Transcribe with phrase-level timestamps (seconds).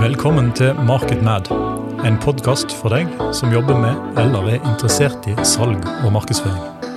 [0.00, 1.50] Velkommen til Market Mad,
[2.08, 6.89] en podkast for deg som jobber med eller er interessert i salg og markedsføring.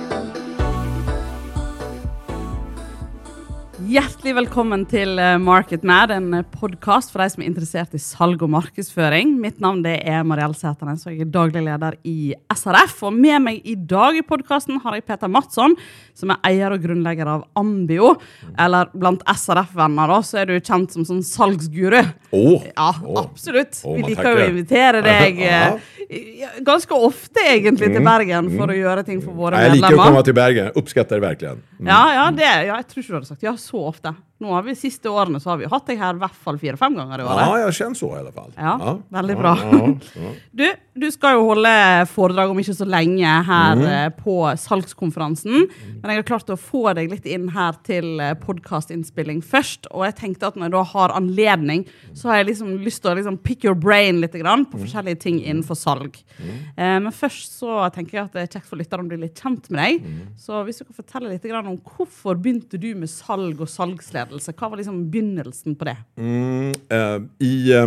[3.94, 8.40] Hjertelig velkommen til eh, Market Mad, en podkast for de som er interessert i salg
[8.42, 9.36] og markedsføring.
[9.38, 12.96] Mitt navn det er Marielle Sæternes, og jeg er daglig leder i SRF.
[13.06, 15.76] Og med meg i dag i podkasten har jeg Peter Madsson,
[16.16, 18.16] som er eier og grunnlegger av Ambio.
[18.64, 22.00] Eller blant SRF-venner så er du kjent som sånn salgsguru.
[22.34, 23.20] Åh, Ja, åh.
[23.28, 23.78] absolutt.
[23.84, 28.80] Åh, Vi liker jo å invitere deg eh, ganske ofte egentlig til Bergen for å
[28.80, 29.62] gjøre ting for våre Mm.
[29.68, 30.10] Jag liker medlemmer.
[30.10, 31.62] komma till Bergen, uppskattar verkligen.
[31.78, 34.14] Ja, ja, det, ja, jeg tror ikke du hadde sagt ja så ofta.
[34.44, 36.94] Nå har vi Siste årene så har vi hatt deg her i hvert fall fire-fem
[37.00, 37.46] ganger i året.
[37.48, 38.50] Ja, jag känner så i alla fall.
[38.60, 39.54] Ja, veldig ja, bra.
[39.64, 40.30] Ja.
[40.54, 41.70] Du, du skal jo holde
[42.12, 43.84] foredrag om ikke så lenge her Mm.
[43.88, 45.64] eh, på salgskonferansen.
[46.02, 49.88] Men jeg har klart å få deg litt inn her til eh, podkastinnspilling først.
[49.90, 53.12] Og jeg tenkte at når jeg da har anledning, så har jeg liksom lyst til
[53.12, 56.20] å liksom pick your brain litt grann på forskjellige ting innenfor salg.
[56.40, 59.40] Eh, men først så tenker jeg at det er kjekt for lytterne å bli litt
[59.40, 60.08] kjent med deg.
[60.40, 64.33] Så hvis du kan fortelle litt grann om hvorfor begynte du med salg og salgsledelse?
[64.38, 65.96] Hva var liksom begynnelsen på det?
[66.16, 67.86] Mm, eh, I eh,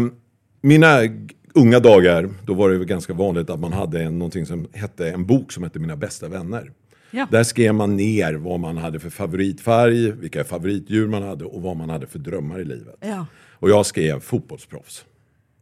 [0.61, 0.99] mina
[1.53, 5.25] unga dagar, då var det ganska vanligt att man hade en, någonting som hette, en
[5.25, 6.71] bok som hette Mina bästa vänner.
[7.11, 7.27] Ja.
[7.31, 11.77] Där skrev man ner vad man hade för favoritfärg, vilka favoritdjur man hade och vad
[11.77, 12.95] man hade för drömmar i livet.
[12.99, 13.25] Ja.
[13.59, 15.05] Och jag skrev fotbollsproffs.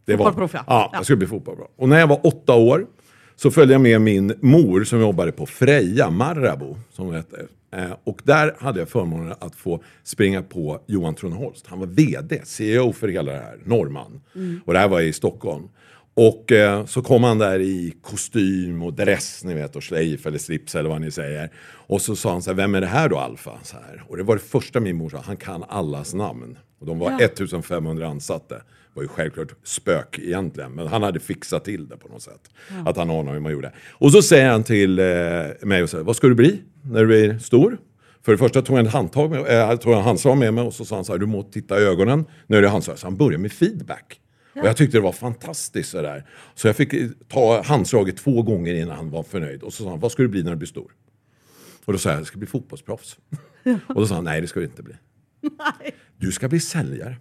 [0.06, 0.63] Det var, Fotbollsproff, ja.
[0.67, 0.89] ja.
[0.91, 0.97] Ja.
[0.97, 1.72] jag skulle bli fotbollsproffs.
[1.75, 2.88] Och när jag var åtta år
[3.36, 7.38] så följde jag med min mor som jobbade på Freja, Marabou, som hette.
[7.76, 11.68] Eh, och där hade jag förmånen att få springa på Johan Tronholst.
[11.68, 14.22] Han var VD, CEO för hela det här, norrman.
[14.66, 15.70] Och det här var i Stockholm.
[16.14, 20.38] Och eh, så kom han där i kostym och dress, ni vet, och schleif eller
[20.38, 21.50] slips eller vad ni säger.
[21.88, 23.52] Och så sa han så här, vem är det här då Alfa?
[23.64, 24.03] Så här.
[24.08, 26.58] Och det var det första min mor sa, han kan allas namn.
[26.80, 27.20] Och de var Ja.
[27.20, 28.56] 1500 ansatta.
[28.95, 32.49] Var ju självklart spök egentligen, men han hade fixat till det på något sätt.
[32.85, 33.71] Att han anade hur man gjorde.
[33.91, 35.05] Och så säger han till eh,
[35.61, 37.78] mig och säger, vad ska du bli när du blir stor?
[38.25, 40.73] För det första tog jag en handtag med, äh, tog en handslag med mig och
[40.73, 43.00] så sa han så här, du må titta i ögonen när du handslag.
[43.00, 44.19] Så han började med feedback.
[44.55, 46.25] Och jag tyckte det var fantastiskt sådär.
[46.55, 49.63] Så jag fick eh, ta handslaget två gånger innan han var förnöjd.
[49.63, 50.91] Och så sa han, vad ska du bli när du blir stor?
[51.85, 53.17] Och då sa jag, jag ska bli fotbollsproffs.
[53.88, 54.94] och då sa han, nej det ska du inte bli.
[56.17, 57.17] Du ska bli säljare.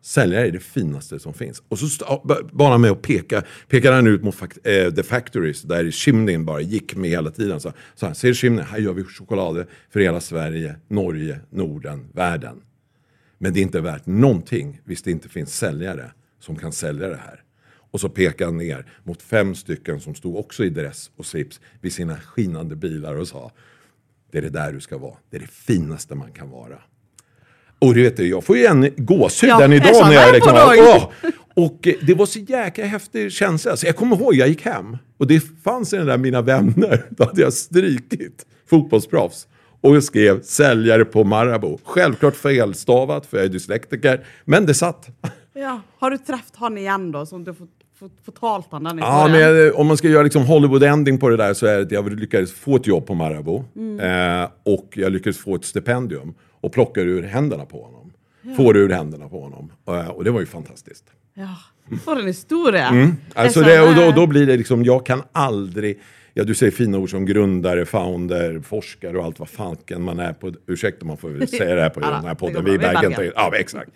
[0.00, 1.62] Säljare är det finaste som finns.
[1.68, 2.22] Och så
[2.52, 6.60] bara med att peka, pekade han ut mot fak- äh, The Factories där Chimneyn bara
[6.60, 7.60] gick med hela tiden.
[7.60, 12.62] Så, så här, ser du Här gör vi choklad för hela Sverige, Norge, Norden, världen.
[13.38, 17.20] Men det är inte värt någonting hvis det inte finns säljare som kan sälja det
[17.26, 17.42] här.
[17.90, 21.60] Och så pekade han ner mot fem stycken som stod också i dress och slips
[21.80, 23.52] vid sina skinande bilar och sa
[24.30, 25.16] det är det där du ska vara.
[25.30, 26.78] Det är det finaste man kan vara.
[27.82, 30.78] Och du vet, jag får ju en gåshud Ja, än idag när jag liksom, dagen.
[30.86, 31.30] åh!
[31.54, 33.76] Och eh, det var så jäkla häftig känsla.
[33.76, 37.04] Så jag kommer ihåg, jag gick hem och det fanns i den där Mina vänner.
[37.10, 39.46] Då hade jag strykit fotbollsproffs.
[39.80, 41.78] Och jag skrev säljare på Marabou.
[41.84, 44.24] Självklart felstavat för jag är dyslektiker.
[44.44, 45.08] Men det satt.
[45.54, 45.80] Ja.
[45.98, 47.66] Har du träffat han igen då, som du får,
[48.02, 51.54] får, fortalt han Ja, men eh, om man ska göra liksom Hollywood-ending på det där
[51.54, 53.64] så är det att jag lyckades få ett jobb på Marabou.
[53.76, 54.40] Mm.
[54.42, 58.12] Eh, och jag lyckades få ett stipendium och plocka ur händerna på honom.
[58.56, 59.72] Få det ur händerna på honom.
[59.88, 61.04] Eh, och det var ju fantastiskt.
[61.34, 61.56] Ja.
[62.04, 63.12] För en historia.
[63.34, 66.00] Alltså är det, och då, eh, då blir det liksom, jag kan aldrig,
[66.34, 70.32] ja du säger fina ord som grundare, founder, forskare och allt vad fanken man är
[70.32, 72.70] på, ursäkta man får väl säga det här på Ja, den här podden, vi.
[72.70, 72.78] Vi.
[72.78, 73.32] Bergen.
[73.34, 73.90] Ja, exakt.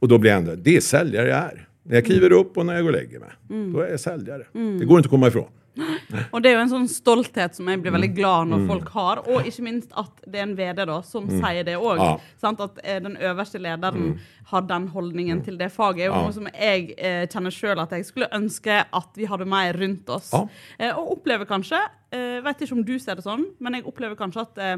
[0.00, 1.66] Och då blir jag ändå, det är säljare jag är.
[1.90, 3.72] När jag kliver upp och när jag går och lägger mig, Mm.
[3.72, 4.44] då är jag säljare.
[4.52, 5.48] Det går inte att komma ifrån.
[6.34, 8.00] Og det er jo en sånn stolthet som jeg blir Mm.
[8.00, 9.20] veldig glad når folk har.
[9.30, 11.96] Og ikke minst at det er en VD da, som sier det òg.
[11.96, 12.04] Mm.
[12.04, 12.50] Ja.
[12.50, 12.60] Mm.
[12.60, 14.20] At eh, den øverste lederen
[14.50, 16.10] har den holdningen til det faget.
[16.10, 16.22] Ja.
[16.22, 20.08] noe som jeg eh, kjenner sjøl at jeg skulle ønske at vi hadde mer rundt
[20.10, 20.30] oss.
[20.32, 20.46] Ja.
[20.78, 21.78] Eh, og opplever kanskje,
[22.12, 24.76] eh, vet ikke om du ser det sånn, men jeg opplever kanskje at eh,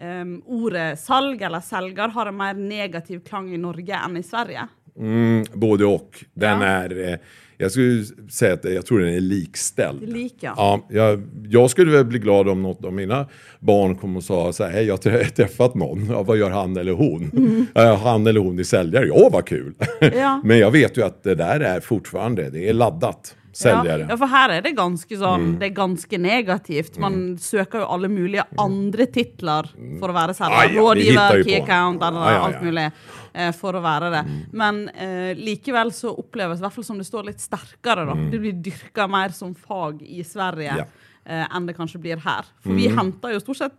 [0.00, 4.66] em, ordet salg eller selger har en mer negativ klang i Norge enn i Sverige.
[4.98, 6.24] Mm, både och.
[6.34, 6.66] Den Ja.
[6.66, 7.16] är, eh,
[7.58, 10.08] jag skulle säga att jag tror den är likställd.
[10.12, 10.54] Lika.
[10.56, 13.26] Ja, jag, jag skulle väl bli glad om något av mina
[13.58, 16.50] barn kom och sa så här, hej jag har trä- träffat någon, ja, vad gör
[16.50, 17.30] han eller hon?
[17.74, 19.74] Ja, han eller hon är säljare, ja vad kul!
[20.00, 20.18] Mm.
[20.18, 20.40] Ja.
[20.44, 24.06] Men jag vet ju att det där är fortfarande, det är laddat, säljare.
[24.08, 26.98] Ja, for her er det ganske sånn Det er ganske negativt.
[26.98, 29.68] Man søker jo alle mulige andre titler
[29.98, 30.74] for å være selger.
[30.76, 32.62] Rådgiver, ju key account, eller alt ja.
[32.62, 32.86] mulig.
[33.34, 34.22] eh, For å være det.
[34.52, 38.06] Men eh, likevel så oppleves i hvert fall som det står litt sterkere.
[38.06, 38.14] da.
[38.30, 40.86] Det blir dyrka mer som fag i Sverige Ja.
[41.26, 42.44] eh, enn det kanskje blir her.
[42.62, 43.72] For vi henter jo stort sett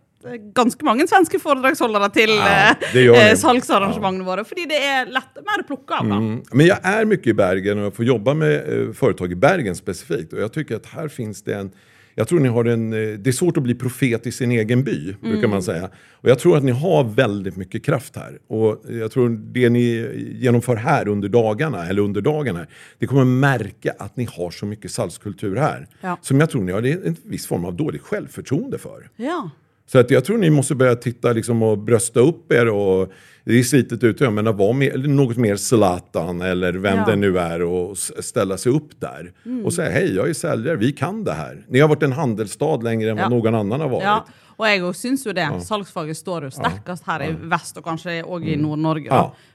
[0.54, 3.36] ganske mange svenske foredragsholdere til Ja, eh, eh, det.
[3.40, 4.44] salgsarrangementene våre.
[4.44, 6.06] Fordi det er lett, mer å plukke av.
[6.06, 6.42] Mm.
[6.52, 9.76] Men jag är mycket i Bergen och jag får jobba med eh, företag i Bergen
[9.76, 10.32] specifikt.
[10.32, 11.70] Och jag tycker att här finns det en...
[12.14, 12.92] Jag tror ni har en...
[12.92, 15.90] eh, Det är svårt att bli profet i sin egen by, brukar man säga.
[16.12, 18.38] Och jag tror att ni har väldigt mycket kraft här.
[18.48, 20.08] Och jag tror det ni
[20.40, 22.68] genomför här under dagarna, eller under dagen här,
[22.98, 25.88] det kommer märka att ni har så mycket salskultur här.
[26.00, 26.18] Ja.
[26.22, 29.08] Som jag tror ni har en viss form av dåligt självförtroende för.
[29.16, 29.50] Ja.
[29.92, 33.12] Så att jag tror ni måste börja titta liksom och brösta upp er och
[33.44, 37.04] det är slitet ut men att vara mer, något mer Zlatan eller vem Ja.
[37.06, 39.32] det nu är och ställa sig upp där
[39.64, 41.64] och säga hej jag är säljare, vi kan det här.
[41.68, 43.22] Ni har varit en handelsstad längre än Ja.
[43.22, 44.04] vad någon annan har varit.
[44.58, 45.46] Ja, jeg òg syns jo det.
[45.64, 49.10] Salgsfaget står jo sterkest her i vest, og kanskje òg i Nord-Norge.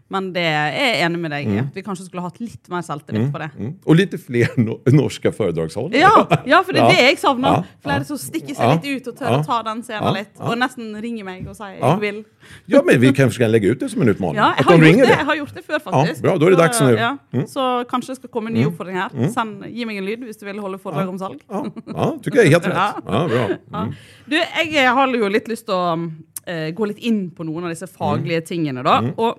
[0.09, 1.57] Men det jeg enig med i.
[1.59, 3.50] At vi kanskje skulle hatt litt mer selvtillit på det.
[3.59, 3.74] Mm.
[3.86, 6.00] Och lite fler no norska föredragshållare.
[6.00, 6.88] Ja, ja, for det Ja.
[6.88, 7.50] det jeg savner.
[7.57, 7.63] Ja.
[7.83, 8.74] Flere som stikker seg Ja.
[8.77, 9.44] litt ut og tør Ja.
[9.44, 10.13] ta den scenen Ja.
[10.13, 10.31] litt.
[10.39, 10.45] Ja.
[10.51, 11.98] Og nesten ringer meg og sier Ja.
[11.98, 12.24] 'jeg vil'.
[12.68, 14.36] Ja, men vi kanske kan lägga ut det som en utmaning.
[14.36, 15.18] Ja, att har, de gjort ringer det.
[15.18, 16.21] jeg har gjort det før, faktisk.
[16.21, 16.89] bra, da er det dags nå.
[16.95, 17.18] Ja.
[17.45, 19.09] Så kanskje det skal komme en ny oppfordring her.
[19.33, 21.39] Send, gi meg en lyd hvis du vil holde foredrag om salg.
[21.51, 23.04] Ja, ja, tycker jag är helt rätt.
[23.07, 23.27] Ja.
[23.27, 23.48] Bra.
[23.71, 23.88] Ja.
[24.30, 24.36] Du,
[24.71, 26.12] jeg har jo litt lyst til å
[26.48, 29.01] eh, gå litt inn på noen av disse faglige tingene, da.
[29.18, 29.38] Og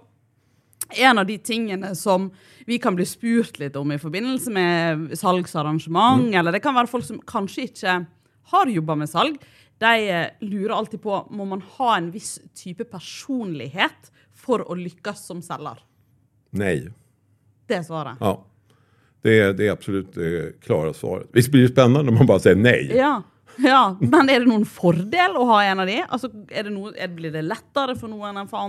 [0.96, 2.30] en av de tingene som
[2.66, 7.06] vi kan bli spurt litt om i forbindelse med salgsarrangement, eller det kan være folk
[7.06, 7.98] som kanskje ikke
[8.52, 9.36] har jobba med salg,
[9.78, 15.26] de eh, lurer alltid på må man ha en viss type personlighet for å lykkes
[15.28, 15.78] som selger.
[16.50, 16.88] Nej.
[17.68, 18.20] Det er svaret.
[18.20, 18.38] Ja.
[19.22, 21.28] Det är, det är absolut det klara svaret.
[21.32, 22.92] Visst blir det spännande om man bara säger nej?
[22.96, 23.22] Ja.
[23.56, 25.98] ja, Men er det noen fordel å ha en av de?
[26.08, 28.62] Altså, er det er, blir det lettere for noen enn for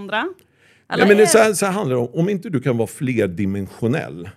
[0.89, 1.03] andre?
[1.03, 2.87] Ja, men det, så, här, så här handlar det om, om inte du kan vara
[2.87, 4.29] flerdimensionell,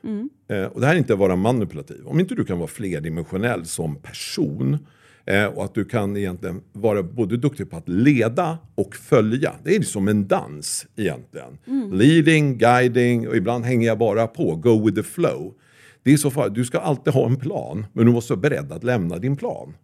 [0.48, 3.66] eh, och det här är inte att vara manipulativ, om inte du kan vara flerdimensionell
[3.66, 4.78] som person
[5.26, 9.52] eh, och att du kan egentligen vara både duktig på att leda och följa.
[9.64, 11.58] Det är som en dans egentligen.
[11.92, 15.54] Leading, guiding och ibland hänger jag bara på, go with the flow.
[16.02, 16.54] Det är så farligt.
[16.54, 19.74] Du ska alltid ha en plan, men du måste vara beredd att lämna din plan.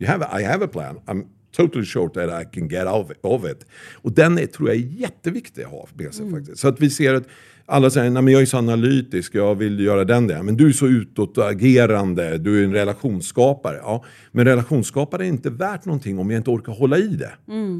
[0.00, 1.00] You have, I have a plan.
[1.06, 1.24] I'm
[1.56, 3.66] totally sure that I can get of, of it.
[3.94, 6.58] Och den är, tror jag är jätteviktig att ha med sig faktiskt.
[6.58, 7.28] Så att vi ser att
[7.68, 10.42] alla säger, nej men jag är så analytisk, jag vill göra den där.
[10.42, 13.76] Men du är så utåtagerande, du är en relationsskapare.
[13.76, 17.32] Ja, men relationsskapare är inte värt någonting om jag inte orkar hålla i det.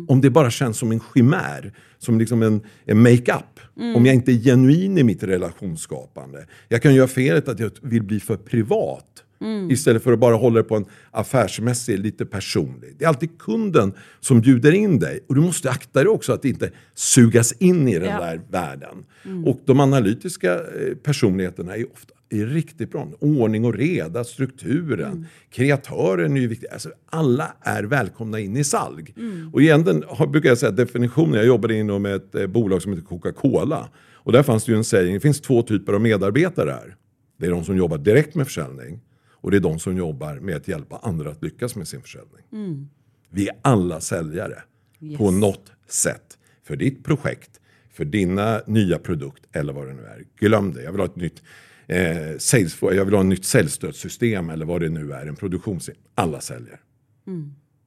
[0.09, 3.61] Om det bara känns som en chimär, som liksom en, en make-up.
[3.97, 6.47] Om jag inte är genuin i mitt relationsskapande.
[6.69, 9.23] Jag kan göra felet att jag vill bli för privat.
[9.71, 12.95] Istället för att bara hålla det på en affärsmässig, lite personlig.
[12.99, 15.21] Det är alltid kunden som bjuder in dig.
[15.29, 18.21] Och du måste akta dig också att inte sugas in i den Ja.
[18.21, 19.05] där världen.
[19.47, 23.09] Och de analytiska eh, personligheterna är ofta är riktigt bra.
[23.21, 26.69] Ordning och reda, strukturen, kreatören är ju viktig.
[26.73, 29.15] Alltså, alla är välkomna in i salg.
[29.53, 33.05] Och egentligen har- brukar jag säga definitionen, jag jobbade inom ett eh, bolag som heter
[33.07, 33.89] Coca-Cola.
[34.15, 36.97] Och där fanns det ju en sägning, det finns två typer av medarbetare här.
[37.39, 39.01] Det är de som jobbar direkt med försäljning
[39.47, 42.89] och det är de som jobbar med att hjälpa andra att lyckas med sin försäljning.
[43.31, 44.63] Vi är alla säljare
[44.99, 45.21] på Yes.
[45.41, 46.39] något sätt.
[46.63, 47.61] För ditt projekt,
[47.91, 50.25] för dina nya produkt eller vad det nu är.
[50.39, 51.43] Glöm det, jag vill ha ett nytt
[51.87, 55.91] eh, sales, jag vill ha ett nytt säljstödssystem eller vad det nu är, en produktions...
[56.15, 56.81] Alla säljer.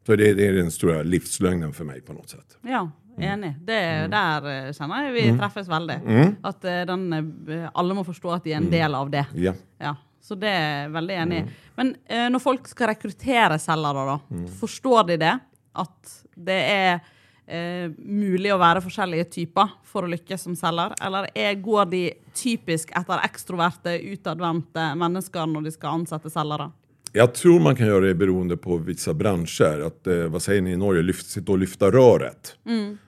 [0.05, 2.57] Så det, det är den stora livslögnen för mig på något sätt.
[2.61, 3.53] Ja, enig.
[3.61, 4.11] Det, Mm.
[4.11, 5.97] Der eh, kjenner jeg vi treffes veldig.
[6.43, 9.25] At eh, den, eh, alle må forstå at de er en del av det.
[9.35, 9.53] Ja.
[9.79, 11.45] Ja, Så det er veldig enig i.
[11.77, 15.35] Men eh, når folk skal rekruttere selgere, da, forstår de det?
[15.79, 16.99] At det er
[17.47, 20.93] eh, mulig å være forskjellige typer for å lykkes som selger?
[21.01, 22.03] Eller er, går de
[22.35, 26.69] typisk etter ekstroverte, utadvendte mennesker når de skal ansette selgere?
[27.13, 29.79] Jag tror man kan göra det beroende på vissa branscher.
[29.87, 31.01] Att, eh, vad säger ni i Norge?
[31.01, 32.55] Lyft, sitta och lyfta röret.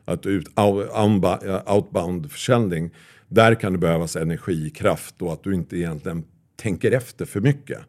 [0.05, 2.89] Att ut, outba- outbound försäljning.
[3.27, 6.23] Där kan det behövas energi, kraft och att du inte egentligen
[6.61, 7.79] tänker efter för mycket.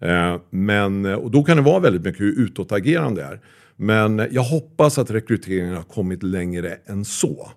[0.00, 3.40] Eh, men, och då kan det vara väldigt mycket hur utåtagerande det är.
[3.76, 7.50] Men jag hoppas att rekryteringen har kommit längre än så.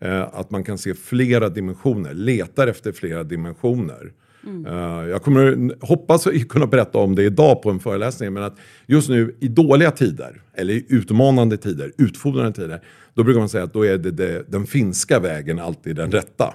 [0.00, 4.12] Eh, att man kan se flera dimensioner, letar efter flera dimensioner.
[4.66, 8.56] Eh, jag kommer hoppas kunna berätta om det idag på en föreläsning, men att
[8.86, 12.80] just nu i dåliga tider, eller i utmanande tider, utfordrande tider,
[13.14, 16.54] då brukar man säga att då är det, det den finska vägen alltid den rätta.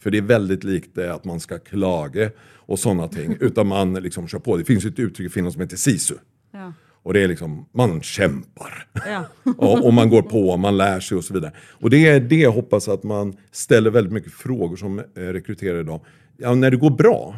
[0.00, 2.30] För det är väldigt likt det att man ska klaga
[2.66, 4.56] och sådana ting, utan man liksom kör på.
[4.56, 6.14] Det finns ju ett uttryck i Finland som heter sisu.
[6.52, 6.72] Ja.
[7.04, 8.86] Och det är liksom, man kämpar.
[9.06, 9.24] Ja.
[9.56, 11.52] och, och man går på, man lär sig och så vidare.
[11.56, 15.80] Och det är det jag hoppas att man ställer väldigt mycket frågor som eh, rekryterare
[15.80, 16.00] idag.
[16.36, 17.36] Ja, när det går bra,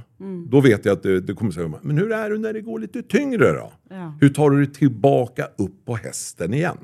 [0.48, 2.78] då vet jag att det, det kommer säga, men hur är det när det går
[2.78, 3.72] lite tyngre då?
[3.90, 4.14] Ja.
[4.20, 6.78] Hur tar du dig tillbaka upp på hästen igen?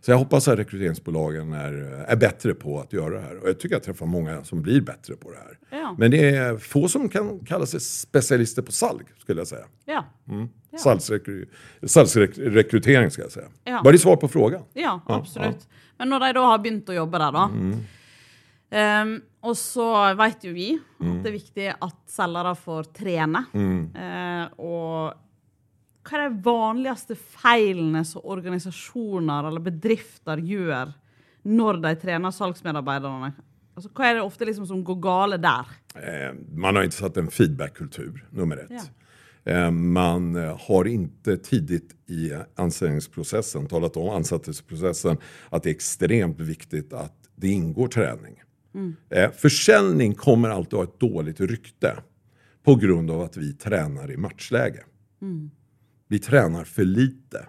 [0.00, 1.72] Så jag hoppas att rekryteringsbolagen är,
[2.08, 3.36] är bättre på att göra det här.
[3.42, 5.80] Och jag tycker jag träffar många som blir bättre på det här.
[5.82, 5.94] Ja.
[5.98, 9.64] Men det är få som kan kalla sig specialister på salg, skulle jag säga.
[9.84, 10.04] Ja.
[10.24, 10.78] Ja.
[10.84, 11.46] Salgsrekry-
[11.86, 13.46] Salgsrekrytering, ska jag säga.
[13.64, 13.80] Ja.
[13.84, 14.62] Var det svar på frågan?
[14.72, 15.68] Ja, absolutt.
[15.98, 17.50] Men de da har begynt å jobbe der, da
[18.70, 19.86] ehm, Og så
[20.18, 23.44] vet jo vi at det er viktig at selgere får trene.
[23.54, 25.14] Eh, og
[26.08, 30.94] hva er de vanligste feilene som organisasjoner eller bedrifter gjør
[31.48, 33.30] når de trener salgsmedarbeiderne?
[33.78, 35.70] Altså, hva er det ofte liksom som går gale der?
[35.94, 38.90] Eh, man har inte satt en feedbackkultur, nummer ett.
[39.44, 45.16] Eh, man eh, har inte tidigt i anställningsprocessen talat om ansättningsprocessen
[45.50, 48.42] att det är extremt viktigt att det ingår träning.
[49.10, 51.96] Eh, försäljning kommer alltid ha ett dåligt rykte
[52.64, 54.84] på grund av att vi tränar i matchläge.
[56.08, 57.46] Vi tränar för lite.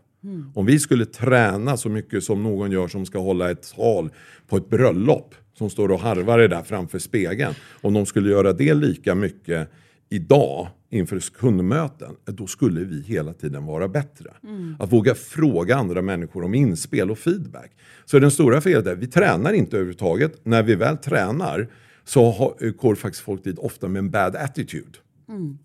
[0.55, 4.09] Om vi skulle träna så mycket som någon gör som ska hålla ett tal
[4.47, 7.53] på ett bröllop som står och harvar det där framför spegeln.
[7.81, 9.69] Om de skulle göra det lika mycket
[10.09, 14.33] idag inför kundmöten, då skulle vi hela tiden vara bättre.
[14.79, 17.71] Att våga fråga andra människor om inspel och feedback.
[18.05, 20.45] Så den stora felet är, vi tränar inte överhuvudtaget.
[20.45, 21.67] När vi väl tränar
[22.03, 24.99] så har, går faktiskt folk dit ofta med en bad attitude.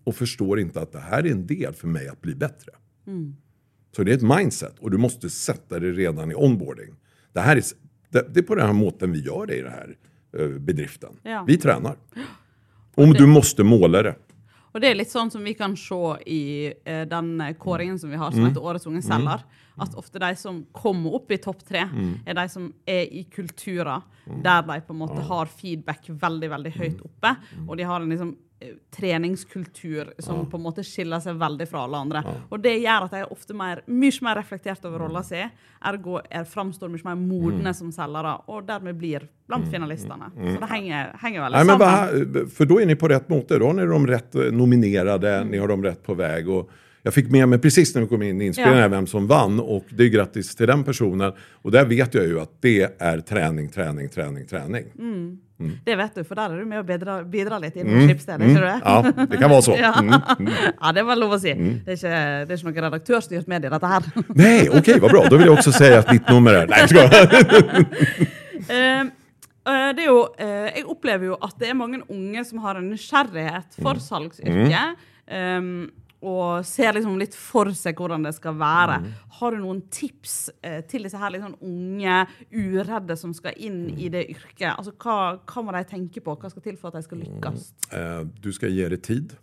[0.03, 2.71] Och förstår inte att det här är en del för mig att bli bättre.
[3.95, 6.95] Så det är ett mindset och du måste sätta det redan i onboarding.
[7.33, 7.63] Det, här är,
[8.09, 9.95] det, det är på den här måten vi gör det i den här
[10.37, 11.09] eh, bedriften.
[11.23, 11.45] Ja.
[11.47, 11.95] Vi tränar.
[12.95, 14.15] Om du måste måla det.
[14.75, 18.19] Og det er litt sånn som vi kan se i eh, den kåringen som vi
[18.19, 19.45] har, som heter Årets unge selger.
[19.79, 21.85] At ofte de som kommer opp i topp tre,
[22.27, 26.71] er de som er i kulturer der de på en måte har feedback veldig veldig
[26.75, 27.35] høyt oppe.
[27.67, 28.54] Og de har en liksom eh,
[28.95, 32.23] treningskultur som på en måte skiller seg veldig fra alle andre.
[32.49, 35.41] Og det gjør at de er ofte mer, mye mer reflektert over rolla si,
[35.85, 40.31] ergo er, framstår mye mer modne som selgere, og dermed blir blant finalistene.
[40.35, 43.59] Så det henger, henger veldig Nej, men vad, för då är ni på rätt måte.
[43.59, 46.49] Då har ni dem rätt nominerade, ni har dem rätt på väg.
[46.49, 46.71] Och
[47.05, 48.87] jag fick med mig precis när vi kom in i inspelningen Ja.
[48.87, 51.33] vem som vann och det är grattis till den personen.
[51.61, 54.85] Och där vet jag ju att det är träning, träning, träning, träning.
[55.85, 58.49] Det vet du, for der er du med å bidra, bidra litt innom Schibsted, er
[58.49, 58.79] ikke du det?
[58.83, 59.75] Ja, det kan vara så.
[59.85, 59.93] Ja.
[59.99, 60.49] Mm.
[60.81, 61.53] ja, det var lov å si.
[61.53, 62.15] Det, er ikke,
[62.49, 64.09] det er ikke noe redaktørstyrt medie, dette her.
[64.43, 65.25] Nej, okej, vad bra.
[65.29, 66.67] Då vill jag också säga att mitt nummer är...
[66.67, 67.85] Nej, jag.
[68.69, 72.63] Eh, eh, det er jo, eh, jeg opplever jo at det er mange unge som
[72.63, 75.03] har en nysgjerrighet for salgsyrket.
[75.29, 75.91] Um,
[76.25, 78.97] og ser liksom litt for seg hvordan det skal være.
[79.39, 82.17] Har du noen tips eh, til disse her litt sånn unge,
[82.51, 84.71] uredde som skal inn i det yrket?
[84.73, 86.35] Altså, hva, hva må de tenke på?
[86.41, 87.67] Hva skal til for at de skal lykkes?
[87.93, 89.35] Eh, Du ska ge det tid.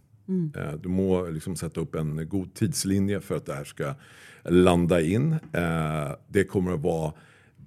[0.56, 3.94] Eh, Du må liksom sätta upp en god tidslinje för att det här ska
[4.44, 5.32] landa in.
[5.52, 7.12] Eh, Det kommer att vara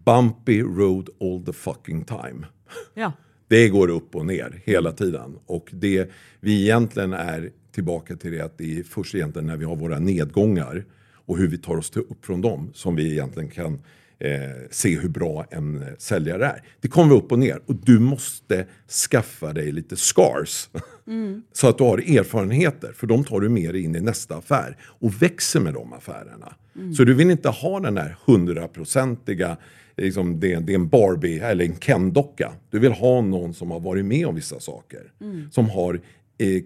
[0.05, 2.45] bumpy road all the fucking time.
[2.93, 3.11] Ja.
[3.47, 5.39] Det går upp och ner hela tiden.
[5.45, 9.65] Och det vi egentligen är tillbaka till det att det är först egentligen när vi
[9.65, 10.85] har våra nedgångar
[11.25, 13.73] och hur vi tar oss till upp från dem som vi egentligen kan
[14.19, 14.29] eh,
[14.71, 16.63] se hur bra en eh, säljare är.
[16.81, 18.65] Det kommer upp och ner och du måste
[19.11, 20.69] skaffa dig lite scars.
[21.53, 24.77] Så att du har erfarenheter, för de tar du med dig in i nästa affär
[24.81, 26.55] och växer med de affärerna.
[26.93, 29.57] Så du vill inte ha den här hundraprocentiga,
[29.97, 32.51] liksom, det, det är en Barbie eller en Ken-docka.
[32.69, 35.11] Du vill ha någon som har varit med om vissa saker.
[35.51, 36.01] Som har,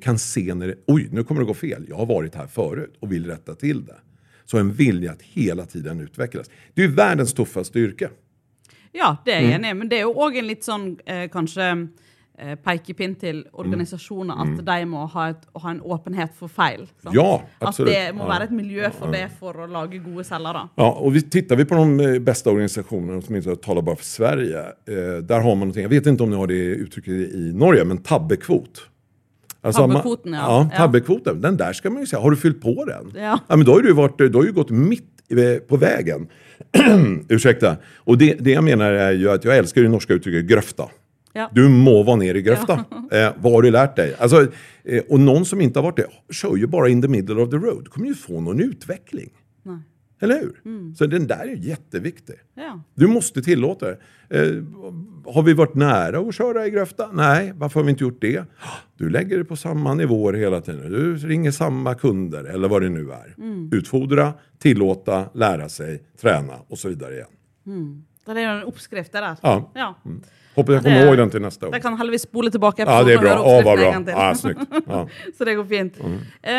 [0.01, 2.95] kan se när det, oj nu kommer det gå fel, jag har varit här förut
[2.99, 3.95] och vill rätta till det.
[4.45, 6.49] Så en vilja att hela tiden utvecklas.
[6.73, 8.09] Det är världens tuffaste yrke.
[8.91, 9.45] Ja, det Mm.
[9.45, 11.89] er jeg enig i, men det er jo òg en litt sånn eh, kanskje
[12.39, 16.87] eh, pekepinn til organisasjoner at de må ha, et, ha en åpenhet for feil.
[17.03, 17.13] sant?
[17.13, 17.15] Mm.
[17.15, 17.93] Ja, At absolut.
[17.93, 20.69] det må være et miljø for det for å lage gode selgere.
[20.75, 24.05] Ja, och vi, tittar vi på de eh, bästa organisationerna, som inte talar bara för
[24.05, 27.51] Sverige, eh, där har man någonting, jag vet inte om ni har det uttrycket i
[27.53, 28.81] Norge, men tabbekvot.
[29.61, 30.39] Alltså, Tabbekvoten, ja.
[30.39, 30.69] ja.
[30.71, 30.77] Ja.
[30.77, 33.21] tabbekvoten, den där ska man ju säga, har du fyllt på den?
[33.23, 33.39] Ja.
[33.47, 36.27] men då har du, varit, du har ju gått mitt i- på vägen.
[37.29, 37.77] Ursäkta.
[37.97, 40.83] Och det, det jag menar är ju att jag älskar det norska uttrycket gröfta.
[41.33, 41.49] Ja.
[41.53, 42.85] Du må vara ner i gröfta.
[43.11, 44.15] Eh, vad har du lärt dig?
[44.19, 44.47] Alltså,
[44.83, 47.49] eh, och någon som inte har varit det, kör ju bara in the middle of
[47.49, 47.87] the road.
[47.89, 49.29] kommer ju få någon utveckling.
[49.63, 49.77] Nej.
[50.21, 50.93] Eller hur?
[50.95, 52.35] Så den där är jätteviktig.
[52.53, 52.81] Ja.
[52.95, 53.97] Du måste tillåta det.
[54.29, 54.63] Eh,
[55.33, 57.09] har vi varit nära att köra i gröfta?
[57.13, 58.43] Nej, varför har vi inte gjort det?
[58.97, 60.91] Du lägger det på samma nivåer hela tiden.
[60.91, 63.35] Du ringer samma kunder eller vad det nu är.
[63.77, 67.27] Utfodra, tillåta, lära sig, träna och så vidare igen.
[68.25, 69.35] Det er jo en oppskrift, det der.
[69.41, 69.71] Ja.
[69.75, 69.95] Ja.
[70.55, 71.73] Hoppas jag det- kommer ihåg den till nästa år.
[71.73, 73.29] Jeg kan heldigvis spole tilbake Ja, det är bra.
[73.29, 74.13] Ja, vad bra.
[74.13, 74.59] Ja, snyggt.
[74.87, 75.07] Ja.
[75.37, 75.99] Så det går fint.
[76.41, 76.53] Eh,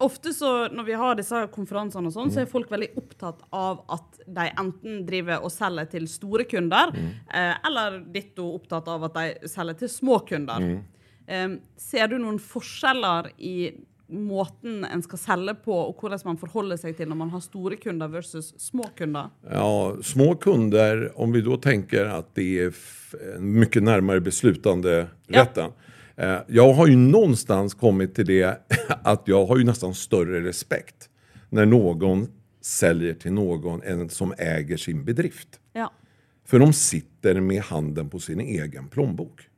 [0.00, 3.82] ofte så når vi har disse konferansene, og sånn, så er folk veldig opptatt av
[3.88, 6.92] at de enten driver og selger til store kunder,
[7.34, 10.82] eh, eller ditto opptatt av at de selger til små kunder.
[11.28, 13.70] Eh, ser du noen forskjeller i
[14.10, 17.76] måten en skal selge på, og hvordan man forholder seg til når man har store
[17.78, 19.28] kunder versus små kunder?
[19.46, 22.72] Ja, små kunder, om vi då tänker att det är
[23.38, 25.42] mycket närmare beslutande Ja.
[25.42, 25.72] rätten.
[26.20, 31.08] Eh, Jag har ju någonstans kommit till det att jag har ju nästan större respekt
[31.48, 32.28] när någon
[32.60, 35.48] säljer till någon än som äger sin bedrift.
[35.72, 35.92] Ja.
[36.44, 39.48] För de sitter med handen på sin egen plånbok.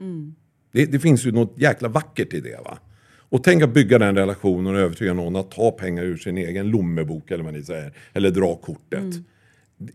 [0.73, 2.61] Det, det finns ju något jäkla vackert i det.
[2.65, 2.79] va?
[3.17, 6.71] Och tänk att bygga den relationen och övertyga någon att ta pengar ur sin egen
[6.71, 7.93] lommebok eller vad ni säger.
[8.13, 9.15] Eller dra kortet.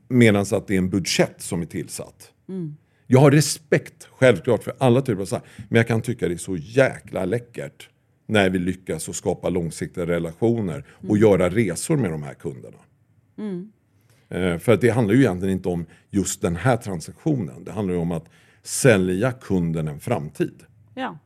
[0.08, 2.32] Medan att det är en budget som är tillsatt.
[3.08, 6.38] Jag har respekt självklart för alla typer av här, Men jag kan tycka det är
[6.38, 7.90] så jäkla läckert
[8.26, 12.78] när vi lyckas att skapa långsiktiga relationer och göra resor med de här kunderna.
[14.30, 17.64] Eh, För att det handlar ju egentligen inte om just den här transaktionen.
[17.64, 18.30] Det handlar ju om att
[18.64, 20.64] sälja kunden en framtid.
[20.94, 21.18] ja.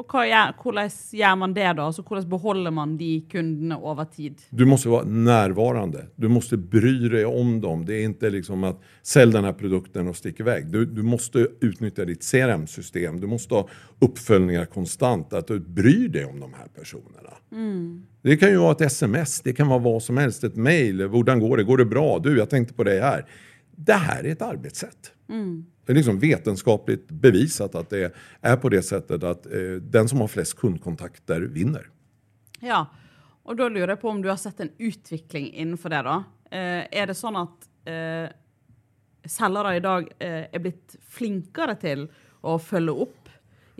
[0.00, 1.84] Og hva hvordan gjør man det, da?
[1.84, 4.40] Altså, hvordan beholder man de kundene over tid?
[4.50, 6.06] Du måste vara närvarande.
[6.16, 7.84] Du måste bry dig om dem.
[7.84, 10.72] Det är inte liksom att sälj den här produkten och stick iväg.
[10.72, 13.20] Du, du måste utnyttja ditt CRM-system.
[13.20, 13.68] Du måste ha
[14.00, 15.32] uppföljningar konstant.
[15.32, 17.36] Att du bryr dig om de här personerna.
[18.22, 20.44] Det kan ju vara ett sms, det kan vara vad som helst.
[20.44, 21.00] Ett mail.
[21.00, 21.08] Hur
[21.40, 21.64] går det?
[21.64, 22.18] Går det bra?
[22.18, 23.26] Du, jag tänkte på dig här.
[23.84, 25.12] Det här är ett arbetssätt.
[25.86, 30.20] Det är liksom vetenskapligt bevisat att det är på det sättet att eh, den som
[30.20, 31.88] har flest kundkontakter vinner.
[32.60, 32.86] Ja,
[33.44, 36.16] og da lurer jeg på om du har sett en utvikling innenfor det, da.
[36.50, 38.28] Eh, er det sånn at eh,
[39.24, 42.06] selgere i dag eh, er blitt flinkere til
[42.40, 43.19] å følge opp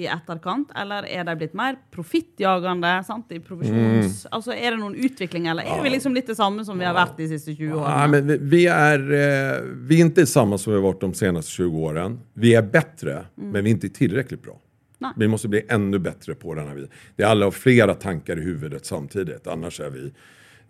[0.00, 2.92] i etterkant, eller er de blitt mer profittjagende?
[3.06, 4.26] sant, i provisjons...
[4.30, 6.94] Altså, Er det noen utvikling, eller er vi liksom litt det samme som vi har
[6.96, 8.08] vært de siste 20 Ja, årene?
[8.08, 11.50] men vi, vi, är, eh, vi är inte samma som vi har varit de senaste
[11.52, 12.18] 20 åren.
[12.34, 14.58] Vi är bättre, men vi är inte tillräckligt bra.
[14.98, 15.12] Nej.
[15.16, 16.88] Vi måste bli ännu bättre på den här vid.
[17.16, 20.12] Det är alla har flera tankar i huvudet samtidigt, annars, är vi,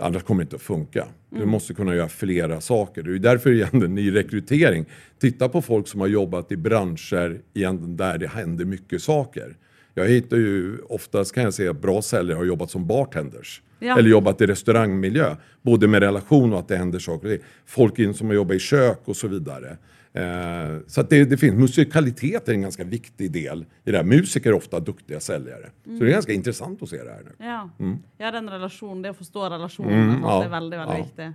[0.01, 1.07] annars kommer det inte att funka.
[1.31, 3.03] Du måste kunna göra flera saker.
[3.03, 4.85] Det är därför egentligen i rekrytering,
[5.19, 9.57] titta på folk som har jobbat i branscher egentligen där det händer mycket saker.
[9.95, 13.63] Jag hittar ju, oftast kan jag säga att bra säljare har jobbat som bartenders.
[13.79, 13.99] Ja.
[13.99, 15.37] Eller jobbat i restaurangmiljö.
[15.63, 17.39] Både med relation och att det händer saker.
[17.67, 19.77] Folk in som har jobbat i kök och så vidare.
[20.13, 24.05] Eh, så att det, det finns, musikalitet är en ganska viktig del i det här.
[24.05, 25.71] Musiker är ofta duktiga säljare.
[25.85, 27.47] Så det är ganska intressant att se det här nu.
[27.47, 27.71] Ja.
[28.19, 31.05] ja, den relasjonen, det å forstå relasjonen, Mm, ja, det er veldig, veldig ja.
[31.05, 31.33] viktig.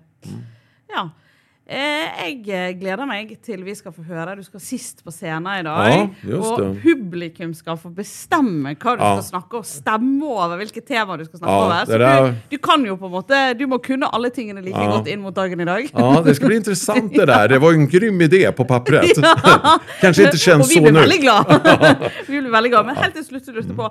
[0.88, 1.10] Ja.
[1.66, 4.36] Eh, jeg eh, gleder meg til vi skal få høre.
[4.38, 6.12] Du skal sist på scenen i dag.
[6.30, 9.16] Ja, og publikum skal få bestemme hva du Ja.
[9.18, 10.58] skal snakke og stemme over.
[10.62, 11.86] hvilke tema du skal snakke Ja, over.
[11.90, 14.78] Så der- du, du kan jo på en måte Du må kunne alle tingene like
[14.78, 15.90] godt inn mot dagen i dag.
[15.92, 17.48] Ja, det ska bli intressant det där.
[17.48, 19.18] Det var en grym idé på pappret.
[20.02, 21.00] Kanske inte og känns vi så blir nu.
[21.00, 21.46] veldig glad.
[22.28, 22.86] vi blir veldig glad.
[22.86, 23.90] Men helt til slutt lurte jeg på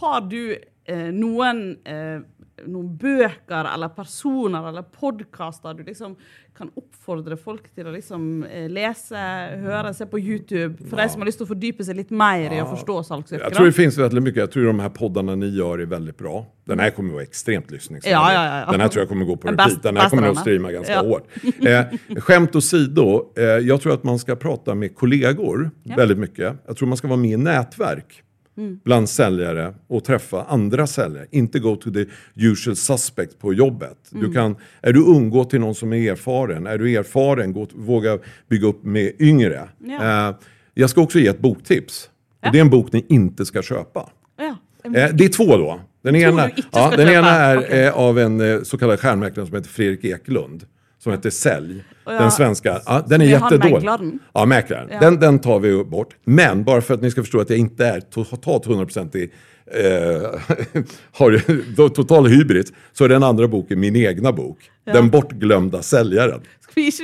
[0.00, 0.54] Har du
[0.86, 2.20] eh, noen eh,
[2.66, 6.16] noen bøker eller personer eller podkaster du liksom
[6.58, 9.14] kan oppfordre folk til å liksom eh, lese,
[9.62, 10.74] høre, se på YouTube?
[10.90, 13.06] For de som har lyst til å fordype seg litt mer i å forstå Jag
[13.06, 13.54] salgsyrket?
[13.54, 14.40] tror det finns väldigt mycket.
[14.40, 16.46] Jag tror de här poddarna ni gör är väldigt bra.
[16.64, 18.12] Den här kommer att vara extremt lyssningsvärd.
[18.12, 18.72] Ja, ja, ja, ja.
[18.72, 19.82] Den här tror jag kommer gå på repeat.
[19.82, 20.40] Den här kommer att denna.
[20.40, 21.00] streama ganska Ja.
[21.02, 21.26] hårt.
[21.66, 26.56] Eh, skämt åsido, eh, jag tror att man ska prata med kollegor väldigt mycket.
[26.66, 28.22] Jag tror man ska vara med i nätverk
[28.58, 28.80] Mm.
[28.84, 31.26] bland säljare och träffa andra säljare.
[31.30, 34.12] Inte go to the usual suspect på jobbet.
[34.12, 34.26] Mm.
[34.26, 36.66] Du kan, är du ung, gå till någon som är erfaren.
[36.66, 38.18] Är du erfaren, gå, våga
[38.48, 39.68] bygga upp med yngre.
[39.84, 40.28] Ja.
[40.28, 40.36] Eh,
[40.74, 42.10] jag ska också ge ett boktips.
[42.40, 42.48] Ja.
[42.48, 44.08] Och det är en bok ni inte ska köpa.
[44.38, 44.56] Ja.
[44.84, 45.80] Eh, det är två då.
[46.02, 47.84] Den ena, ja, den ena är Okej.
[47.84, 50.64] eh, av en eh, så kallad stjärnmäklare som heter Fredrik Eklund.
[50.98, 51.84] Som heter Sälj.
[52.12, 52.80] Jag- Den svenska.
[52.86, 53.88] Ja, den är jättedålig.
[54.34, 54.88] Ja, mäklaren.
[54.92, 55.00] Ja.
[55.00, 56.14] Den, den tar vi bort.
[56.24, 59.30] Men bara för att ni ska förstå att jag inte är totalt 100% i
[59.66, 64.58] eh, har total hybris så är den andra boken min egna bok.
[64.84, 66.40] Den bortglömda säljaren.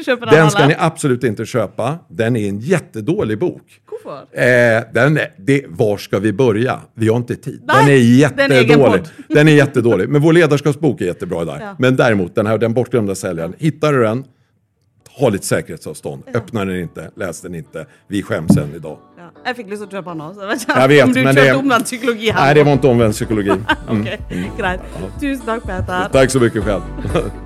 [0.05, 1.99] Kjøpe den, Den ska ni absolut inte köpa.
[2.09, 3.63] Den är en jättedålig bok.
[4.33, 4.43] Eh,
[4.93, 6.81] den är, det, var ska vi börja?
[6.95, 7.63] Vi har inte tid.
[7.65, 7.77] Nej,
[8.37, 9.03] den är den jättedålig.
[9.03, 9.09] podd.
[9.29, 10.09] Den är jättedålig.
[10.09, 11.59] Men vår ledarskapsbok är jättebra där.
[11.61, 11.77] Ja.
[11.79, 13.55] Men däremot, den här Den bortglömda säljaren.
[13.59, 14.25] Hittar du den,
[15.17, 16.23] ha lite säkerhetsavstånd.
[16.35, 17.87] Öppna den inte, läs den inte.
[18.09, 18.99] Vi skäms än idag.
[19.19, 19.53] Ja.
[19.57, 21.83] Lyst til å kjøpe den nå, så jeg vet om du men det- om den
[21.85, 22.35] psykologien.
[22.37, 23.51] Nej, det var inte omvänd psykologi.
[23.89, 24.01] Mm.
[24.03, 24.09] Ok,
[24.59, 24.81] Greit.
[25.21, 26.09] Tusen takk, Peter.
[26.13, 26.83] Tack så mycket själv.